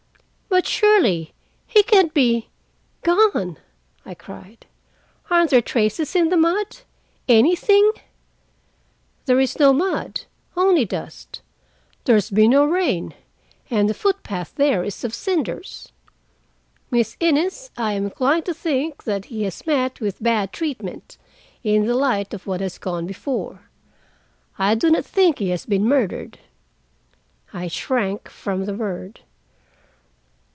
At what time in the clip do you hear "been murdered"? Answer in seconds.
25.65-26.39